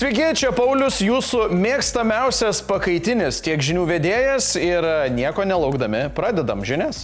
Sveiki, 0.00 0.30
čia 0.32 0.48
Paulius, 0.56 1.02
jūsų 1.04 1.50
mėgstamiausias 1.52 2.62
pakaitinis 2.64 3.42
tiek 3.44 3.60
žinių 3.60 3.82
vedėjas 3.84 4.54
ir 4.56 4.86
nieko 5.12 5.44
nelaukdami 5.44 6.06
pradedam 6.16 6.64
žinias. 6.64 7.02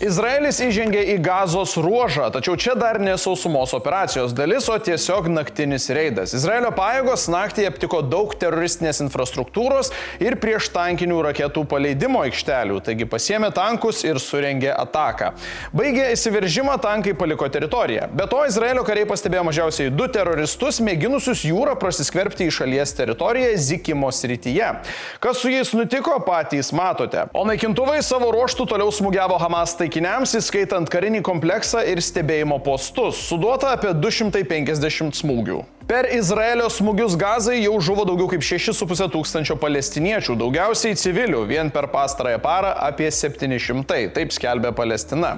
Izraelis 0.00 0.56
įžengė 0.64 1.02
į 1.12 1.14
gazos 1.20 1.74
ruožą, 1.76 2.30
tačiau 2.32 2.54
čia 2.56 2.72
dar 2.72 2.96
ne 2.96 3.12
sausumos 3.20 3.74
operacijos 3.76 4.32
dalis, 4.32 4.64
o 4.72 4.76
tiesiog 4.80 5.26
naktinis 5.28 5.90
reidas. 5.92 6.32
Izraelio 6.38 6.70
pajėgos 6.72 7.26
naktį 7.28 7.66
aptiko 7.68 8.00
daug 8.00 8.32
teroristinės 8.40 9.02
infrastruktūros 9.04 9.90
ir 10.24 10.38
prieš 10.40 10.70
tankinių 10.72 11.18
raketų 11.26 11.66
paleidimo 11.68 12.22
aikštelių, 12.24 12.78
taigi 12.86 13.04
pasiemė 13.12 13.50
tankus 13.52 14.00
ir 14.08 14.16
surengė 14.24 14.70
ataką. 14.72 15.34
Baigė 15.76 16.08
įsiveržimą, 16.14 16.78
tankai 16.80 17.12
paliko 17.12 17.50
teritoriją. 17.52 18.08
Be 18.16 18.24
to, 18.32 18.40
Izraelio 18.48 18.86
kariai 18.88 19.04
pastebėjo 19.12 19.44
mažiausiai 19.50 19.92
du 19.92 20.08
teroristus, 20.08 20.80
mėginusius 20.80 21.44
jūrą 21.50 21.76
prasiskverbti 21.76 22.48
į 22.48 22.56
šalies 22.62 22.96
teritoriją 22.96 23.52
Zikimo 23.68 24.08
srityje. 24.08 24.72
Kas 25.20 25.44
su 25.44 25.52
jais 25.52 25.76
nutiko, 25.76 26.16
patys 26.24 26.72
matote. 26.72 27.28
O 27.36 27.44
naikintuvai 27.44 28.00
savo 28.00 28.32
ruoštų 28.32 28.70
toliau 28.72 28.88
smūgiavo 28.96 29.36
Hamas 29.44 29.76
taikiniams 29.76 29.89
taikiniams, 29.90 30.36
įskaitant 30.38 30.86
karinį 30.86 31.18
kompleksą 31.26 31.80
ir 31.90 31.98
stebėjimo 31.98 32.60
postus, 32.62 33.18
suduota 33.26 33.72
apie 33.74 33.90
250 33.98 35.18
smūgių. 35.18 35.64
Per 35.90 36.06
Izraelio 36.14 36.68
smūgius 36.70 37.16
gazai 37.18 37.56
jau 37.64 37.72
žuvo 37.82 38.04
daugiau 38.06 38.28
kaip 38.30 38.44
6,5 38.46 39.08
tūkstančio 39.10 39.56
palestiniečių, 39.58 40.36
daugiausiai 40.38 40.94
civilių, 40.94 41.40
vien 41.48 41.72
per 41.74 41.88
pastarąją 41.90 42.38
parą 42.44 42.68
apie 42.86 43.08
700, 43.10 43.96
taip 44.14 44.30
skelbia 44.30 44.70
Palestina. 44.70 45.32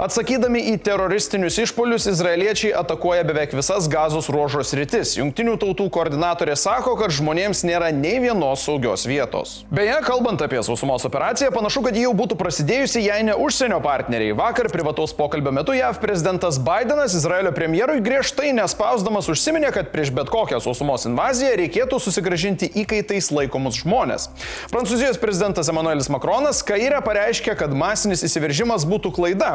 Atsakydami 0.00 0.62
į 0.70 0.78
teroristinius 0.86 1.58
išpolius, 1.60 2.06
izraeliečiai 2.08 2.70
atakuoja 2.80 3.26
beveik 3.28 3.52
visas 3.58 3.84
gazos 3.92 4.30
ruožos 4.32 4.72
rytis. 4.78 5.12
Junktinių 5.18 5.58
tautų 5.60 5.90
koordinatorė 5.92 6.56
sako, 6.56 6.96
kad 7.02 7.12
žmonėms 7.12 7.60
nėra 7.68 7.92
nei 7.92 8.16
vienos 8.24 8.64
saugios 8.64 9.04
vietos. 9.04 9.58
Beje, 9.68 10.00
kalbant 10.08 10.40
apie 10.40 10.64
sausumos 10.64 11.04
operaciją, 11.04 11.52
panašu, 11.52 11.84
kad 11.84 12.00
ji 12.00 12.06
jau 12.06 12.14
būtų 12.16 12.40
prasidėjusi, 12.40 13.04
jei 13.10 13.28
ne 13.28 13.36
užsienio 13.36 13.82
partneriai. 13.84 14.32
Vakar 14.40 14.72
privataus 14.72 15.12
pokalbio 15.20 15.52
metu 15.60 15.76
JAV 15.76 16.00
prezidentas 16.00 16.56
Bidenas 16.64 17.20
Izraelio 17.20 17.52
premjerui 17.52 18.00
griežtai 18.00 18.56
nespausdamas 18.56 19.28
užsiminė, 19.36 19.76
kad 19.76 19.92
prieš 19.98 20.14
bet 20.14 20.28
kokią 20.30 20.60
sausumos 20.62 21.02
invaziją 21.08 21.56
reikėtų 21.58 21.98
susigražinti 21.98 22.68
įkaitais 22.84 23.32
laikomus 23.34 23.80
žmonės. 23.80 24.28
Prancūzijos 24.70 25.18
prezidentas 25.18 25.66
Emmanuelis 25.72 26.06
Macronas 26.12 26.60
Kairė 26.62 27.00
pareiškė, 27.02 27.56
kad 27.58 27.74
masinis 27.74 28.22
įsiveržimas 28.22 28.84
būtų 28.86 29.10
klaida, 29.16 29.48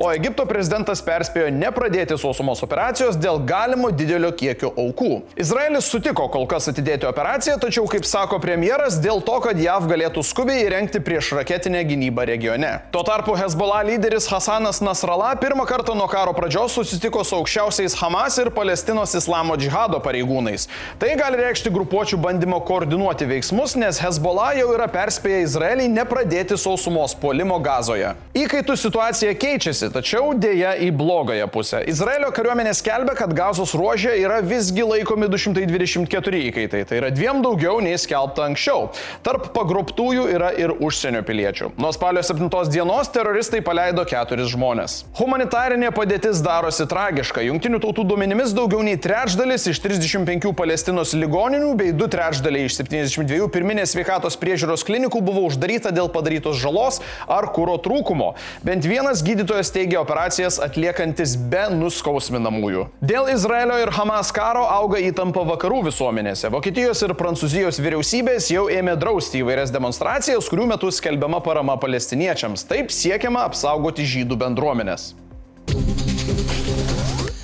o 0.00 0.08
Egipto 0.08 0.46
prezidentas 0.48 1.02
perspėjo 1.04 1.50
nepradėti 1.52 2.16
sausumos 2.16 2.62
operacijos 2.64 3.18
dėl 3.20 3.42
galimo 3.44 3.90
didelio 3.92 4.30
kiekio 4.32 4.70
aukų. 4.72 5.10
Izraelis 5.36 5.90
sutiko 5.92 6.30
kol 6.32 6.48
kas 6.48 6.70
atidėti 6.72 7.04
operaciją, 7.10 7.58
tačiau, 7.60 7.84
kaip 7.90 8.08
sako 8.08 8.40
premjeras, 8.40 8.96
dėl 9.04 9.20
to, 9.26 9.36
kad 9.44 9.60
JAV 9.60 9.90
galėtų 9.90 10.24
skubiai 10.24 10.64
įrengti 10.64 11.04
prieš 11.04 11.34
raketinę 11.36 11.84
gynybą 11.90 12.24
regione. 12.30 12.72
Tuo 12.94 13.04
tarpu 13.04 13.36
Hezbollah 13.36 13.84
lyderis 13.90 14.30
Hasanas 14.32 14.80
Nasrallah 14.80 15.36
pirmą 15.44 15.68
kartą 15.68 15.92
nuo 15.98 16.08
karo 16.08 16.32
pradžios 16.32 16.78
susitiko 16.78 17.20
su 17.26 17.36
aukščiausiais 17.42 17.98
Hamas 18.00 18.40
ir 18.40 18.52
Palestinos 18.56 19.12
islamo 19.18 19.60
džihado 19.60 19.89
Asado 19.90 20.00
pareigūnais. 20.04 20.68
Tai 21.00 21.10
gali 21.18 21.38
reikšti 21.40 21.70
grupuočių 21.74 22.18
bandymo 22.22 22.60
koordinuoti 22.62 23.26
veiksmus, 23.26 23.74
nes 23.80 23.98
Hezbollah 23.98 24.54
jau 24.60 24.68
yra 24.76 24.86
perspėję 24.90 25.42
Izraelį 25.42 25.88
nepradėti 25.90 26.58
sausumos 26.60 27.16
puolimo 27.18 27.58
gazoje. 27.62 28.12
Įkaitų 28.38 28.76
situacija 28.78 29.34
keičiasi, 29.34 29.90
tačiau 29.90 30.30
dėja 30.38 30.76
į 30.78 30.92
blogąją 30.94 31.48
pusę. 31.50 31.82
Izraelio 31.90 32.30
kariuomenė 32.36 32.74
skelbia, 32.78 33.16
kad 33.18 33.34
gazos 33.34 33.74
ruožė 33.74 34.14
yra 34.20 34.38
visgi 34.46 34.86
laikomi 34.86 35.26
224 35.32 36.44
įkaitai. 36.50 36.84
Tai 36.86 37.00
yra 37.00 37.10
dviem 37.14 37.42
daugiau 37.42 37.80
nei 37.82 37.98
skelbta 37.98 38.46
anksčiau. 38.46 38.92
Tarp 39.26 39.50
pagrobtųjų 39.56 40.28
yra 40.36 40.52
ir 40.54 40.76
užsienio 40.78 41.24
piliečių. 41.26 41.72
Nuo 41.80 41.90
spalio 41.96 42.22
7 42.22 42.46
dienos 42.70 43.10
teroristai 43.10 43.64
paleido 43.66 44.06
keturis 44.06 44.52
žmonės. 44.54 45.00
Humanitarinė 45.18 45.90
padėtis 45.96 46.44
darosi 46.44 46.86
tragiška. 46.90 47.42
Junktinių 47.48 47.82
tautų 47.82 48.06
duomenimis 48.12 48.54
daugiau 48.54 48.84
nei 48.86 49.00
trečdalis 49.00 49.66
iš 49.72 49.79
35 49.80 50.52
Palestinos 50.56 51.14
ligoninių 51.16 51.70
bei 51.78 51.92
2 51.96 52.08
trečdaliai 52.12 52.68
iš 52.68 52.76
72 52.82 53.48
pirminės 53.52 53.94
sveikatos 53.94 54.36
priežiūros 54.40 54.84
klinikų 54.84 55.22
buvo 55.24 55.46
uždaryta 55.48 55.92
dėl 55.94 56.10
padarytos 56.12 56.58
žalos 56.60 57.00
ar 57.24 57.48
kūro 57.54 57.78
trūkumo. 57.80 58.34
Bent 58.66 58.84
vienas 58.88 59.24
gydytojas 59.24 59.72
teigia 59.72 60.02
operacijas 60.02 60.60
atliekantis 60.60 61.36
be 61.50 61.64
nuskausminamųjų. 61.72 62.86
Dėl 63.00 63.30
Izraelio 63.32 63.78
ir 63.80 63.94
Hamas 63.96 64.34
karo 64.36 64.66
auga 64.68 65.00
įtampa 65.00 65.46
vakarų 65.54 65.86
visuomenėse. 65.88 66.52
Vokietijos 66.52 67.00
ir 67.06 67.16
Prancūzijos 67.16 67.80
vyriausybės 67.80 68.50
jau 68.52 68.66
ėmė 68.72 68.98
drausti 69.00 69.40
įvairias 69.40 69.72
demonstracijas, 69.72 70.50
kurių 70.52 70.68
metu 70.74 70.92
skelbiama 70.92 71.40
parama 71.44 71.78
palestiniečiams. 71.80 72.68
Taip 72.68 72.92
siekiama 72.92 73.48
apsaugoti 73.48 74.04
žydų 74.18 74.40
bendruomenės. 74.44 75.12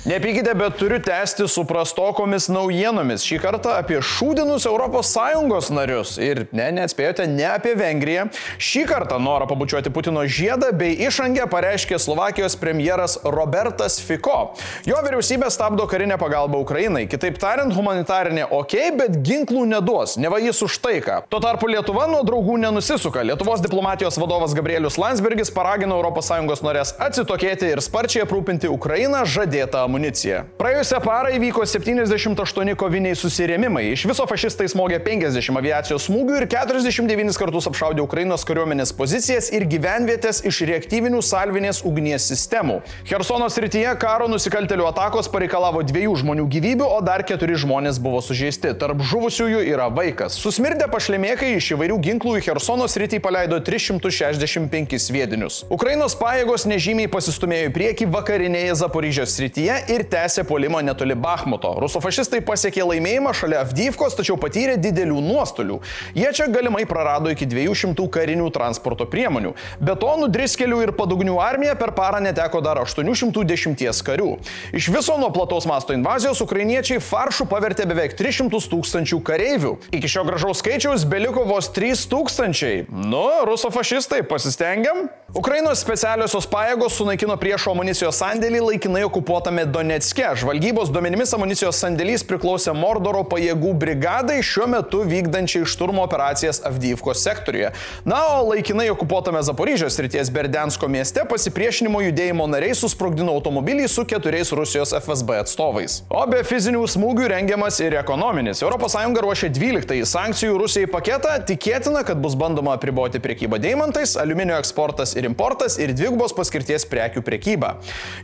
Nepykite, 0.07 0.53
bet 0.55 0.77
turiu 0.79 0.99
tęsti 0.99 1.47
su 1.51 1.65
prastokomis 1.67 2.45
naujienomis. 2.47 3.25
Šį 3.27 3.41
kartą 3.43 3.73
apie 3.75 3.97
šūdinus 3.99 4.63
ES 4.63 5.67
narius. 5.75 6.13
Ir 6.15 6.45
ne, 6.55 6.69
neatspėjote, 6.77 7.25
ne 7.27 7.43
apie 7.49 7.73
Vengriją. 7.75 8.29
Šį 8.55 8.85
kartą 8.87 9.17
norą 9.19 9.49
pabučiuoti 9.49 9.91
Putino 9.91 10.23
žiedą 10.23 10.69
bei 10.71 10.95
išangę 10.95 11.49
pareiškė 11.51 11.99
Slovakijos 11.99 12.55
premjeras 12.55 13.17
Robertas 13.25 13.99
Fico. 13.99 14.53
Jo 14.87 15.01
vyriausybė 15.03 15.49
stabdo 15.51 15.83
karinę 15.91 16.15
pagalbą 16.15 16.63
Ukrainai. 16.63 17.03
Kitaip 17.11 17.35
tariant, 17.43 17.75
humanitarinė 17.75 18.47
ok, 18.47 18.77
bet 19.01 19.19
ginklų 19.27 19.65
neduos. 19.73 20.15
Neva 20.15 20.39
jis 20.39 20.63
už 20.63 20.79
taiką. 20.87 21.19
Tuo 21.27 21.43
tarpu 21.43 21.67
Lietuva 21.67 22.07
nuo 22.07 22.23
draugų 22.23 22.55
nenusisuka. 22.63 23.27
Lietuvos 23.27 23.59
diplomatijos 23.65 24.21
vadovas 24.23 24.55
Gabrielius 24.55 24.95
Landsbergis 25.03 25.51
paragino 25.51 25.99
ES 25.99 26.63
norės 26.63 26.95
atsitokėti 26.95 27.75
ir 27.75 27.83
sparčiai 27.83 28.23
aprūpinti 28.23 28.71
Ukrainą 28.71 29.27
žadėtą 29.27 29.83
amuniciją 29.83 29.96
amuniciją. 29.97 30.43
Praėjusią 30.57 31.01
parą 31.01 31.31
įvyko 31.37 31.65
78 31.65 32.75
koviniai 32.77 33.15
susirėmimai. 33.17 33.91
Iš 33.93 34.05
viso 34.09 34.25
fašistai 34.29 34.67
smogė 34.69 34.99
50 35.03 35.57
aviacijos 35.57 36.07
smūgių 36.07 36.37
ir 36.41 36.45
49 36.51 37.37
kartus 37.37 37.67
apšaudė 37.69 38.03
Ukrainos 38.05 38.45
kariuomenės 38.47 38.93
pozicijas 38.97 39.49
ir 39.51 39.65
gyvenvietės 39.69 40.43
iš 40.45 40.61
reaktyvinių 40.69 41.21
salvinės 41.25 41.81
ugnies 41.87 42.27
sistemų. 42.29 42.79
Hersono 43.09 43.49
srityje 43.49 43.95
karo 44.01 44.29
nusikaltelių 44.29 44.87
atakos 44.91 45.29
pareikalavo 45.33 45.83
dviejų 45.87 46.15
žmonių 46.21 46.47
gyvybių, 46.53 46.87
o 46.97 47.01
dar 47.01 47.25
keturi 47.27 47.57
žmonės 47.57 47.99
buvo 48.03 48.21
sužeisti. 48.21 48.75
Tarp 48.77 49.01
žuvusiųjų 49.01 49.63
yra 49.73 49.89
vaikas. 49.93 50.37
Susmirdę 50.37 50.89
pašlemėkai 50.91 51.55
iš 51.57 51.71
įvairių 51.75 51.99
ginklų 52.05 52.37
į 52.39 52.45
Hersono 52.49 52.87
sritį 52.89 53.21
paleido 53.23 53.59
365 53.63 54.97
sviedinius. 55.01 55.63
Ukrainos 55.73 56.15
pajėgos 56.19 56.67
nežymiai 56.69 57.09
pasistumėjo 57.11 57.71
į 57.71 57.75
priekį 57.77 58.09
vakarinėje 58.13 58.77
Zaporyžios 58.83 59.33
srityje 59.37 59.79
ir 59.91 60.03
tęsė 60.11 60.43
polimą 60.47 60.81
netoli 60.85 61.15
Bakhmuto. 61.15 61.73
Rusofašistai 61.81 62.41
pasiekė 62.45 62.85
laimėjimą 62.87 63.33
šalia 63.37 63.61
Avdyvkos, 63.63 64.15
tačiau 64.17 64.37
patyrė 64.39 64.77
didelių 64.81 65.21
nuostolių. 65.23 65.79
Jie 66.17 66.29
čia 66.35 66.47
galimai 66.51 66.85
prarado 66.89 67.31
iki 67.33 67.47
200 67.49 68.07
karinių 68.13 68.49
transporto 68.55 69.07
priemonių. 69.09 69.53
Be 69.81 69.95
to, 69.99 70.13
nudriskelių 70.21 70.81
ir 70.85 70.93
padugnių 70.97 71.37
armija 71.43 71.75
per 71.79 71.93
parą 71.97 72.21
neteko 72.23 72.61
dar 72.65 72.81
810 72.83 74.03
karių. 74.07 74.29
Iš 74.77 74.89
viso 74.93 75.17
nuo 75.21 75.31
plataus 75.35 75.67
masto 75.69 75.95
invazijos 75.95 76.41
ukrainiečiai 76.43 77.01
faršų 77.03 77.47
pavertė 77.51 77.87
beveik 77.89 78.17
300 78.19 78.63
tūkstančių 78.73 79.21
kareivių. 79.27 79.75
Iki 79.95 80.11
šio 80.11 80.25
gražaus 80.27 80.61
skaičiaus 80.63 81.07
beliko 81.09 81.45
vos 81.47 81.71
3 81.75 82.07
tūkstančiai. 82.11 82.85
Nu, 82.91 83.25
rusofašistai, 83.47 84.23
pasistengiam? 84.27 85.07
Ukrainos 85.37 85.77
specialiosios 85.83 86.47
pajėgos 86.49 86.95
sunaikino 86.97 87.35
priešo 87.37 87.69
amunicijos 87.69 88.17
sandėlį 88.17 88.57
laikinai 88.71 89.03
okupuotame 89.05 89.67
Donetske. 89.69 90.23
Žvalgybos 90.41 90.89
duomenimis 90.89 91.29
amunicijos 91.37 91.77
sandėlys 91.77 92.23
priklausė 92.25 92.73
Mordoro 92.73 93.21
pajėgų 93.29 93.75
brigadai 93.77 94.39
šiuo 94.41 94.65
metu 94.71 95.03
vykdančiai 95.05 95.67
šturmo 95.69 96.01
operacijas 96.07 96.63
Avdyvkos 96.65 97.21
sektoriuje. 97.21 97.69
Na, 98.09 98.23
o 98.39 98.47
laikinai 98.47 98.87
okupuotame 98.95 99.43
Zaporyžios 99.45 99.99
ryties 100.01 100.31
Berdensko 100.33 100.89
mieste 100.89 101.21
pasipriešinimo 101.29 102.01
judėjimo 102.07 102.49
nariai 102.49 102.73
susprogdino 102.81 103.37
automobilį 103.37 103.85
su 103.93 104.07
keturiais 104.09 104.49
Rusijos 104.57 104.95
FSB 104.97 105.37
atstovais. 105.43 105.99
O 106.09 106.25
be 106.33 106.41
fizinių 106.49 106.81
smūgių 106.95 107.29
rengiamas 107.35 107.77
ir 107.85 107.99
ekonominis. 108.01 108.63
ES 108.65 109.21
ruošia 109.21 109.51
12 109.53 110.01
sankcijų 110.15 110.57
Rusijai 110.65 110.89
paketą. 110.89 111.37
Tikėtina, 111.53 112.01
kad 112.09 112.25
bus 112.25 112.33
bandoma 112.33 112.73
apriboti 112.73 113.21
priekybą 113.21 113.61
deimantais, 113.61 114.17
aliuminio 114.17 114.57
eksportas 114.57 115.13
ir 115.13 115.26
importas 115.27 115.77
ir 115.81 115.93
dvigubos 115.95 116.35
paskirties 116.37 116.87
prekių 116.89 117.23
priekybą. 117.27 117.75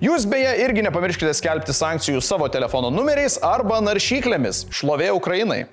Jūs 0.03 0.27
beje 0.29 0.55
irgi 0.63 0.87
nepamirškite 0.87 1.35
skelbti 1.37 1.75
sankcijų 1.75 2.23
savo 2.23 2.49
telefono 2.51 2.91
numeriais 2.93 3.39
arba 3.43 3.81
naršyklėmis. 3.83 4.67
Šlovė 4.73 5.13
Ukrainai. 5.15 5.65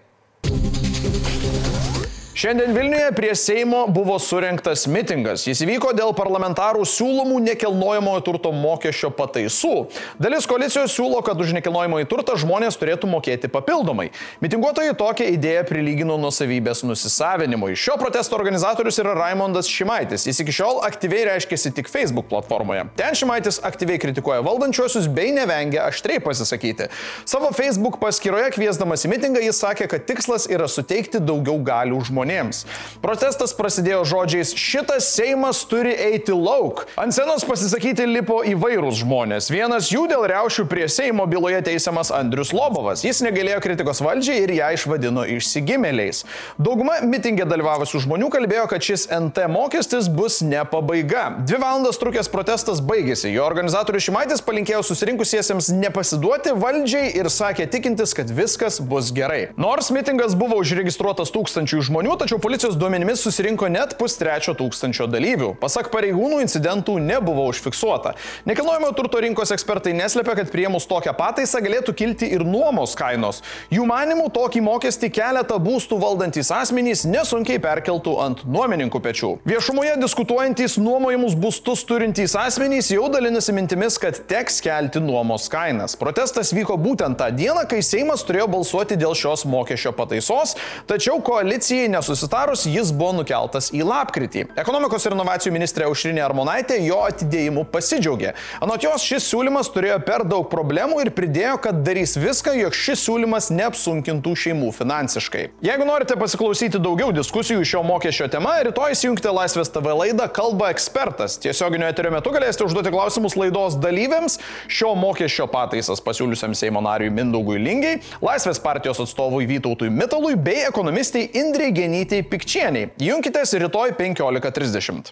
Šiandien 2.40 2.72
Vilniuje 2.72 3.12
prie 3.12 3.34
Seimo 3.34 3.86
buvo 3.86 4.14
surinktas 4.18 4.86
mitingas. 4.88 5.42
Jis 5.44 5.60
įvyko 5.60 5.90
dėl 5.92 6.14
parlamentarų 6.16 6.86
siūlomų 6.88 7.36
nekilnojamojo 7.44 8.22
turto 8.24 8.48
mokesčio 8.56 9.10
pataisų. 9.12 9.72
Dalis 10.16 10.46
koalicijos 10.48 10.94
siūlo, 10.96 11.18
kad 11.26 11.36
už 11.36 11.52
nekilnojamąjį 11.58 12.06
turtą 12.08 12.38
žmonės 12.40 12.80
turėtų 12.80 13.10
mokėti 13.12 13.50
papildomai. 13.52 14.06
Mitinguotojai 14.40 14.94
tokią 14.96 15.26
idėją 15.34 15.66
prilygino 15.68 16.16
nusavybės 16.22 16.80
nusisavinimui. 16.88 17.74
Šio 17.76 17.98
protesto 18.00 18.38
organizatorius 18.40 19.02
yra 19.04 19.12
Raimondas 19.18 19.68
Šimaitis. 19.68 20.24
Jis 20.30 20.40
iki 20.40 20.56
šiol 20.62 20.80
aktyviai 20.88 21.28
reiškėsi 21.34 21.74
tik 21.76 21.92
Facebook 21.92 22.30
platformoje. 22.32 22.86
Ten 22.96 23.20
Šimaitis 23.20 23.60
aktyviai 23.68 24.00
kritikuoja 24.00 24.40
valdančiuosius 24.48 25.10
bei 25.12 25.36
nevengia 25.36 25.84
aštriai 25.90 26.24
pasisakyti. 26.24 26.88
Savo 27.28 27.52
Facebook 27.52 28.00
paskyroje 28.00 28.48
kviesdamas 28.56 29.04
į 29.04 29.12
mitingą 29.18 29.44
jis 29.44 29.60
sakė, 29.60 29.92
kad 29.92 30.08
tikslas 30.08 30.48
yra 30.48 30.72
suteikti 30.72 31.20
daugiau 31.20 31.60
galių 31.68 32.00
žmonėms 32.08 32.29
žmonėms. 32.30 32.64
Protestas 33.02 33.52
prasidėjo 33.56 34.04
žodžiais 34.06 34.54
šitas 34.54 35.08
Seimas 35.14 35.64
turi 35.68 35.92
eiti 35.92 36.32
lauk. 36.32 36.86
Ant 37.00 37.14
senos 37.14 37.44
pasisakyti 37.48 38.06
lipo 38.06 38.40
įvairūs 38.46 39.00
žmonės. 39.02 39.50
Vienas 39.50 39.90
jų 39.90 40.06
dėl 40.10 40.26
reušių 40.30 40.66
prie 40.70 40.86
Seimo 40.88 41.26
byloje 41.26 41.62
teisiamas 41.66 42.12
Andrius 42.14 42.52
Lobovas. 42.54 43.04
Jis 43.04 43.22
negalėjo 43.24 43.60
kritikos 43.64 44.02
valdžiai 44.04 44.44
ir 44.44 44.54
ją 44.58 44.70
išvadino 44.76 45.24
išsigimėliais. 45.36 46.24
Dauguma 46.60 47.00
mitingė 47.02 47.48
dalyvavusių 47.48 48.04
žmonių 48.06 48.30
kalbėjo, 48.32 48.66
kad 48.70 48.84
šis 48.84 49.08
NT 49.10 49.48
mokestis 49.50 50.10
bus 50.12 50.40
ne 50.44 50.62
pabaiga. 50.68 51.26
Dvi 51.46 51.60
valandas 51.62 51.98
trukęs 52.00 52.30
protestas 52.32 52.82
baigėsi. 52.84 53.32
Jo 53.32 53.46
organizatorius 53.48 54.06
Šimaitis 54.06 54.44
palinkėjo 54.44 54.82
susirinkusiesiems 54.86 55.72
nepasiduoti 55.80 56.54
valdžiai 56.56 57.14
ir 57.18 57.30
sakė 57.32 57.66
tikintis, 57.72 58.14
kad 58.16 58.30
viskas 58.34 58.80
bus 58.82 59.10
gerai. 59.16 59.50
Nors 59.60 59.90
mitingas 59.94 60.36
buvo 60.38 60.60
užregistruotas 60.60 61.32
tūkstančių 61.34 61.82
žmonių, 61.90 62.19
tačiau 62.20 62.36
policijos 62.38 62.76
duomenimis 62.76 63.22
susirinko 63.24 63.68
net 63.72 63.94
pustrečio 63.96 64.52
tūkstančio 64.58 65.06
dalyvių. 65.08 65.54
Pasak 65.60 65.88
pareigūnų, 65.92 66.42
incidentų 66.44 66.98
nebuvo 67.00 67.46
užfiksuota. 67.48 68.12
Nekilnojamo 68.48 68.90
turto 68.96 69.22
rinkos 69.24 69.52
ekspertai 69.54 69.94
neslėpia, 69.96 70.34
kad 70.36 70.50
priemus 70.52 70.84
tokią 70.90 71.14
pataisą 71.16 71.62
galėtų 71.64 71.94
kilti 71.96 72.28
ir 72.36 72.44
nuomos 72.44 72.92
kainos. 72.98 73.40
Jų 73.72 73.86
manimų 73.88 74.26
tokį 74.36 74.62
mokestį 74.66 75.10
keletą 75.16 75.56
būstų 75.64 75.96
valdantys 76.02 76.52
asmenys 76.52 77.06
nesunkiai 77.08 77.56
perkeltų 77.62 78.16
ant 78.20 78.44
nuomininkų 78.44 79.00
pečių. 79.06 79.32
Viešumoje 79.48 79.96
diskutuojantys 80.02 80.76
nuomojimus 80.82 81.38
būstus 81.40 81.86
turintys 81.88 82.36
asmenys 82.36 82.92
jau 82.92 83.08
dalinasi 83.12 83.56
mintimis, 83.56 83.96
kad 84.02 84.20
teks 84.28 84.60
kelti 84.66 85.00
nuomos 85.00 85.48
kainas. 85.52 85.96
Protestas 85.96 86.52
vyko 86.56 86.76
būtent 86.80 87.16
tą 87.20 87.30
dieną, 87.32 87.64
kai 87.70 87.80
Seimas 87.86 88.26
turėjo 88.28 88.50
balsuoti 88.58 89.00
dėl 89.00 89.16
šios 89.16 89.46
mokesčio 89.48 89.96
pataisos, 89.96 90.56
tačiau 90.90 91.22
koalicijai 91.24 91.88
nesusitikė 91.88 92.09
nesusitarus, 92.10 92.66
jis 92.66 92.90
buvo 92.92 93.12
nukeltas 93.20 93.70
į 93.74 93.84
lapkritį. 93.86 94.46
Ekonomikos 94.58 95.06
ir 95.06 95.14
inovacijų 95.14 95.52
ministrė 95.54 95.86
Aušrinė 95.86 96.22
Armonaitė 96.24 96.80
jo 96.82 96.98
atidėjimu 97.06 97.64
pasidžiaugė. 97.70 98.32
Anot 98.64 98.84
jos 98.84 99.04
šis 99.06 99.28
siūlymas 99.30 99.70
turėjo 99.74 100.00
per 100.06 100.24
daug 100.28 100.48
problemų 100.50 101.04
ir 101.04 101.12
pridėjo, 101.14 101.56
kad 101.62 101.82
darys 101.86 102.16
viską, 102.18 102.56
jog 102.58 102.74
šis 102.76 103.04
siūlymas 103.06 103.50
neapsunkintų 103.54 104.34
šeimų 104.44 104.72
finansiškai. 104.74 105.44
Jeigu 105.64 105.86
norite 105.86 106.16
pasiklausyti 106.18 106.80
daugiau 106.82 107.12
diskusijų 107.14 107.62
šio 107.66 107.84
mokesčio 107.86 108.28
tema, 108.32 108.56
rytoj 108.66 108.96
įjungti 108.96 109.30
Laisvės 109.34 109.70
TV 109.72 109.94
laidą 110.02 110.26
Kalba 110.34 110.72
ekspertas. 110.74 111.38
Tiesioginio 111.42 111.88
eterio 111.90 112.12
metu 112.14 112.34
galėsite 112.34 112.66
užduoti 112.66 112.92
klausimus 112.92 113.38
laidos 113.38 113.78
dalyviams, 113.80 114.40
šio 114.70 114.92
mokesčio 114.98 115.46
pataisas 115.52 116.02
pasiūliusiam 116.04 116.56
Seimo 116.58 116.82
nariui 116.84 117.12
Mindaugui 117.14 117.60
Lingiai, 117.62 118.00
Laisvės 118.24 118.60
partijos 118.62 119.00
atstovui 119.04 119.46
Vytautui 119.50 119.90
Mitalui 119.94 120.34
bei 120.36 120.66
ekonomistiai 120.66 121.30
Indrei 121.38 121.70
Genijai. 121.76 121.99
Genytei 122.00 122.24
Pikčieniai. 122.24 122.88
Junkitės 122.96 123.52
rytoj 123.60 123.92
15.30. 123.98 125.10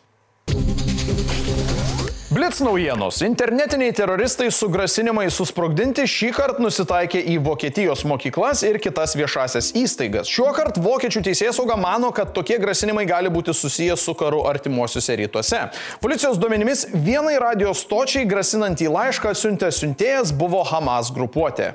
Blitz 2.32 2.60
naujienos. 2.64 3.18
Internetiniai 3.26 3.92
teroristai 3.92 4.46
su 4.54 4.70
grasinimai 4.72 5.26
susprogdinti 5.32 6.06
šį 6.08 6.30
kartą 6.36 6.64
nusitaikė 6.64 7.20
į 7.34 7.36
Vokietijos 7.44 8.06
mokyklas 8.08 8.62
ir 8.64 8.78
kitas 8.80 9.12
viešasias 9.18 9.72
įstaigas. 9.76 10.30
Šiuo 10.32 10.54
kartu 10.56 10.80
vokiečių 10.84 11.26
teisėsauga 11.28 11.76
mano, 11.80 12.08
kad 12.16 12.32
tokie 12.36 12.56
grasinimai 12.62 13.04
gali 13.10 13.32
būti 13.32 13.52
susijęs 13.52 14.06
su 14.08 14.14
karu 14.16 14.46
artimuosiuose 14.48 15.18
rytuose. 15.20 15.66
Policijos 16.00 16.40
duomenimis 16.40 16.86
vienai 16.94 17.36
radio 17.42 17.74
stočiai 17.76 18.24
grasinantį 18.28 18.88
laišką 18.96 19.34
siuntė 19.36 19.72
siuntėjas 19.74 20.32
buvo 20.32 20.64
Hamas 20.72 21.12
grupuotė. 21.12 21.74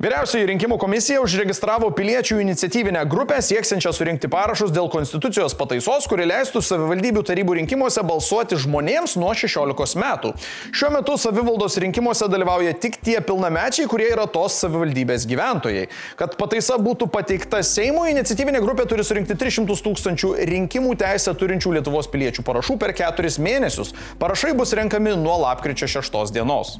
Vyriausioji 0.00 0.46
rinkimų 0.48 0.78
komisija 0.80 1.20
užregistravo 1.20 1.90
piliečių 1.92 2.38
iniciatyvinę 2.40 3.02
grupę 3.12 3.36
sieksiančią 3.44 3.90
surinkti 3.92 4.30
parašus 4.32 4.70
dėl 4.72 4.86
konstitucijos 4.88 5.52
pataisos, 5.58 6.06
kuri 6.08 6.24
leistų 6.24 6.62
savivaldybių 6.64 7.20
tarybų 7.28 7.58
rinkimuose 7.58 8.00
balsuoti 8.08 8.56
žmonėms 8.62 9.18
nuo 9.20 9.34
16 9.36 10.00
metų. 10.00 10.30
Šiuo 10.72 10.90
metu 10.94 11.18
savivaldos 11.20 11.76
rinkimuose 11.84 12.30
dalyvauja 12.32 12.72
tik 12.80 12.96
tie 13.04 13.18
pilnamečiai, 13.20 13.90
kurie 13.92 14.08
yra 14.14 14.24
tos 14.24 14.56
savivaldybės 14.64 15.28
gyventojai. 15.28 15.84
Kad 16.16 16.40
pataisa 16.40 16.80
būtų 16.80 17.10
pateikta 17.12 17.60
Seimui, 17.60 18.14
iniciatyvinė 18.14 18.64
grupė 18.64 18.88
turi 18.88 19.04
surinkti 19.04 19.36
300 19.36 19.84
tūkstančių 19.84 20.32
rinkimų 20.54 20.96
teisę 21.04 21.36
turinčių 21.36 21.76
Lietuvos 21.76 22.08
piliečių 22.08 22.48
parašų 22.48 22.80
per 22.80 22.96
keturis 22.96 23.36
mėnesius. 23.36 23.92
Parašai 24.16 24.56
bus 24.56 24.72
renkami 24.80 25.12
nuo 25.20 25.42
lapkričio 25.44 25.92
6 26.00 26.32
dienos. 26.32 26.78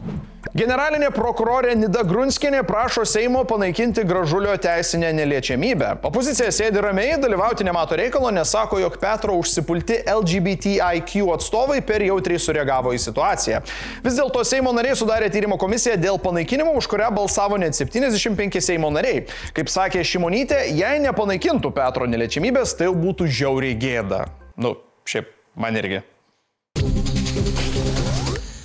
Generalinė 0.50 1.12
prokurorė 1.14 1.76
Nida 1.78 2.00
Grunskinė 2.02 2.64
prašo 2.66 3.04
Seimo 3.06 3.44
panaikinti 3.46 4.02
gražulio 4.02 4.56
teisinę 4.58 5.12
neliečiamybę. 5.14 5.92
Opozicija 6.08 6.48
sėdi 6.50 6.82
ramiai, 6.82 7.12
dalyvauti 7.22 7.62
nemato 7.66 7.94
reikalo, 7.98 8.32
nes 8.34 8.50
sako, 8.50 8.80
jog 8.82 8.96
Petro 8.98 9.36
užsipulti 9.38 10.00
LGBTIQ 10.10 11.30
atstovai 11.36 11.78
per 11.86 12.02
jautriai 12.02 12.42
sureagavo 12.42 12.90
į 12.96 12.98
situaciją. 13.06 13.62
Vis 14.02 14.18
dėlto 14.18 14.42
Seimo 14.42 14.74
nariai 14.74 14.98
sudarė 14.98 15.30
tyrimo 15.30 15.54
komisiją 15.60 15.94
dėl 16.02 16.18
panaikinimo, 16.18 16.74
už 16.82 16.90
kurią 16.90 17.12
balsavo 17.14 17.60
net 17.62 17.78
75 17.78 18.58
Seimo 18.58 18.90
nariai. 18.90 19.28
Kaip 19.54 19.70
sakė 19.70 20.02
Šimonytė, 20.02 20.64
jei 20.74 20.98
nepanaikintų 21.06 21.70
Petro 21.78 22.10
neliečiamybės, 22.10 22.74
tai 22.74 22.90
jau 22.90 22.98
būtų 22.98 23.30
žiauriai 23.30 23.78
gėda. 23.78 24.24
Nu, 24.58 24.80
šiaip 25.06 25.30
man 25.54 25.78
irgi. 25.78 26.02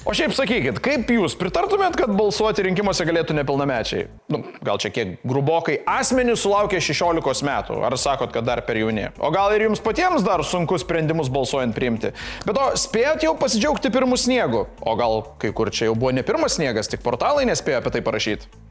O 0.06 0.13
šiaip 0.13 0.36
sakykit, 0.38 0.78
kaip 0.86 1.10
jūs 1.10 1.34
pritartumėt, 1.34 1.96
kad 1.98 2.12
balsuoti 2.13 2.62
rinkimuose 2.68 3.07
galėtų 3.10 3.34
nepilnamečiai? 3.40 4.04
Nu, 4.30 4.44
gal 4.62 4.78
čia 4.78 4.92
kiek 4.94 5.16
grubokai 5.25 5.80
asmenys 5.90 6.44
sulaukia 6.46 6.78
16 6.78 7.42
metų, 7.48 7.80
ar 7.88 7.96
sakot, 7.98 8.30
kad 8.36 8.46
dar 8.46 8.62
per 8.68 8.78
jauni? 8.78 9.07
O 9.18 9.31
gal 9.34 9.56
ir 9.56 9.66
jums 9.66 9.81
patiems 9.81 10.22
dar 10.22 10.44
sunku 10.46 10.78
sprendimus 10.78 11.31
balsuojant 11.34 11.74
priimti? 11.74 12.13
Bet 12.46 12.54
to 12.54 12.68
spėjot 12.84 13.25
jau 13.25 13.34
pasidžiaugti 13.42 13.90
pirmų 13.96 14.22
sniegų? 14.22 14.62
O 14.86 14.96
gal 15.00 15.24
kai 15.42 15.50
kur 15.57 15.74
čia 15.74 15.90
jau 15.90 15.98
buvo 15.98 16.13
ne 16.13 16.22
pirmas 16.28 16.60
sniegas, 16.60 16.92
tik 16.94 17.01
portalai 17.01 17.50
nespėjo 17.50 17.81
apie 17.81 17.98
tai 17.98 18.06
parašyti? 18.06 18.65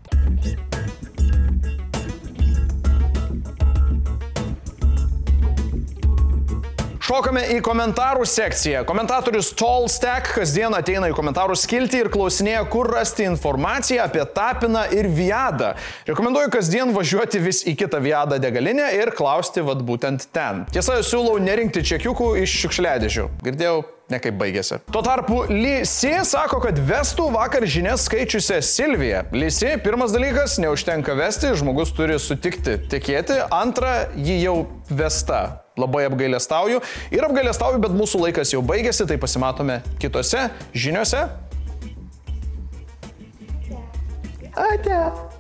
Šokame 7.15 7.45
į 7.55 7.61
komentarų 7.63 8.25
sekciją. 8.27 8.81
Komentatorius 8.89 9.53
Tall 9.55 9.85
Stack 9.93 10.33
kasdien 10.35 10.75
ateina 10.75 11.07
į 11.07 11.15
komentarų 11.15 11.55
skiltį 11.55 12.01
ir 12.03 12.09
klausinėja, 12.11 12.65
kur 12.73 12.89
rasti 12.91 13.23
informaciją 13.29 14.03
apie 14.09 14.25
Tapiną 14.35 14.83
ir 14.91 15.07
Viadą. 15.15 15.69
Rekomenduoju 16.09 16.51
kasdien 16.57 16.91
važiuoti 16.97 17.39
vis 17.45 17.63
į 17.71 17.77
kitą 17.85 18.03
Viadą 18.03 18.41
degalinę 18.43 18.89
ir 18.99 19.15
klausti 19.15 19.63
vad 19.63 19.87
būtent 19.87 20.27
ten. 20.35 20.65
Tiesa, 20.75 20.99
siūlau 21.07 21.39
nerinkti 21.39 21.87
čekiukų 21.87 22.33
iš 22.43 22.57
šiukšliadėžių. 22.65 23.29
Girdėjau, 23.47 23.85
nekaip 24.15 24.39
baigėsi. 24.41 24.81
Tuo 24.95 25.03
tarpu 25.05 25.43
Lysi 25.51 26.15
sako, 26.27 26.61
kad 26.65 26.79
vestų 26.79 27.29
vakar 27.35 27.67
žinias 27.69 28.07
skaičiusią 28.09 28.61
Silviją. 28.65 29.25
Lysi, 29.35 29.75
pirmas 29.85 30.15
dalykas, 30.15 30.57
neužtenka 30.63 31.17
vesti, 31.19 31.53
žmogus 31.59 31.93
turi 31.97 32.19
sutikti 32.23 32.79
tikėti, 32.91 33.43
antra, 33.55 34.09
ji 34.17 34.41
jau 34.43 34.57
vesta. 34.91 35.61
Labai 35.75 36.05
apgailestauju 36.07 36.79
ir 37.11 37.25
apgailestauju, 37.27 37.81
bet 37.83 37.95
mūsų 37.99 38.21
laikas 38.29 38.55
jau 38.55 38.63
baigėsi, 38.63 39.09
tai 39.11 39.19
pasimatome 39.19 39.81
kitose 39.99 40.47
žiniuose. 40.71 41.27
Ate. 44.55 45.34